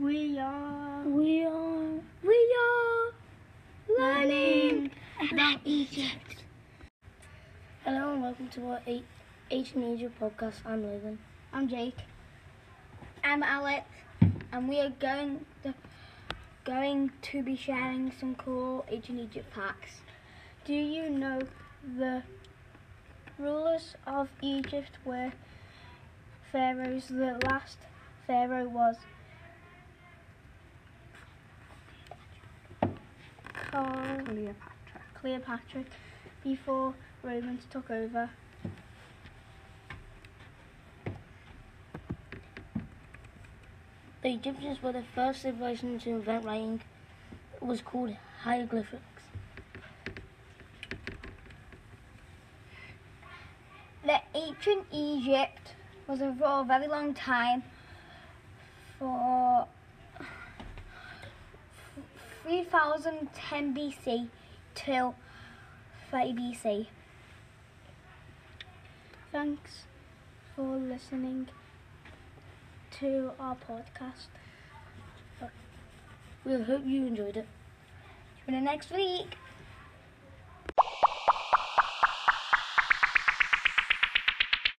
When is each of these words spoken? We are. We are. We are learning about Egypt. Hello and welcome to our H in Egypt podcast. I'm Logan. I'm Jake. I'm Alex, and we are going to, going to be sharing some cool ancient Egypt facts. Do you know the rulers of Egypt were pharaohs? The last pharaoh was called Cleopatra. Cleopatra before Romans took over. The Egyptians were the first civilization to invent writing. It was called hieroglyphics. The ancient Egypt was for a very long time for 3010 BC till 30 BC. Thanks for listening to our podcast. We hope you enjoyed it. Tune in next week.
We 0.00 0.38
are. 0.38 1.02
We 1.04 1.44
are. 1.44 2.00
We 2.24 2.56
are 2.58 3.12
learning 3.98 4.90
about 5.30 5.60
Egypt. 5.66 6.44
Hello 7.84 8.14
and 8.14 8.22
welcome 8.22 8.48
to 8.48 8.66
our 8.70 8.80
H 8.86 9.74
in 9.74 9.82
Egypt 9.82 10.18
podcast. 10.18 10.54
I'm 10.64 10.82
Logan. 10.82 11.18
I'm 11.52 11.68
Jake. 11.68 11.98
I'm 13.22 13.42
Alex, 13.42 13.84
and 14.52 14.70
we 14.70 14.80
are 14.80 14.88
going 14.88 15.44
to, 15.64 15.74
going 16.64 17.12
to 17.20 17.42
be 17.42 17.54
sharing 17.54 18.10
some 18.18 18.36
cool 18.36 18.86
ancient 18.90 19.20
Egypt 19.20 19.52
facts. 19.54 20.00
Do 20.64 20.72
you 20.72 21.10
know 21.10 21.42
the 21.98 22.22
rulers 23.38 23.96
of 24.06 24.30
Egypt 24.40 24.92
were 25.04 25.32
pharaohs? 26.50 27.08
The 27.08 27.38
last 27.44 27.80
pharaoh 28.26 28.66
was 28.66 28.96
called 33.70 34.26
Cleopatra. 34.26 35.00
Cleopatra 35.20 35.84
before 36.42 36.94
Romans 37.22 37.62
took 37.70 37.90
over. 37.90 38.30
The 44.22 44.30
Egyptians 44.30 44.82
were 44.82 44.92
the 44.92 45.04
first 45.14 45.42
civilization 45.42 45.98
to 46.00 46.10
invent 46.10 46.44
writing. 46.44 46.80
It 47.54 47.62
was 47.62 47.80
called 47.80 48.16
hieroglyphics. 48.42 49.22
The 54.04 54.20
ancient 54.34 54.86
Egypt 54.92 55.74
was 56.06 56.18
for 56.18 56.60
a 56.60 56.64
very 56.64 56.88
long 56.88 57.14
time 57.14 57.62
for 58.98 59.66
3010 62.50 63.74
BC 63.76 64.28
till 64.74 65.14
30 66.10 66.32
BC. 66.32 66.86
Thanks 69.30 69.84
for 70.56 70.76
listening 70.76 71.46
to 72.98 73.30
our 73.38 73.54
podcast. 73.54 74.30
We 76.44 76.60
hope 76.60 76.82
you 76.84 77.06
enjoyed 77.06 77.36
it. 77.36 77.46
Tune 78.44 78.56
in 78.56 78.64
next 78.64 78.90
week. 78.90 79.36